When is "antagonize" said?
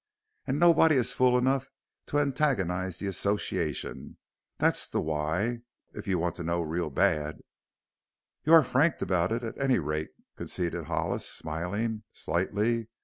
2.17-2.97